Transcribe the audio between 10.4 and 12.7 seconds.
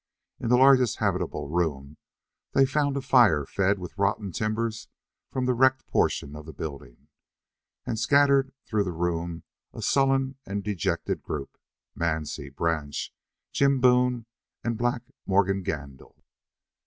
and dejected group: Mansie,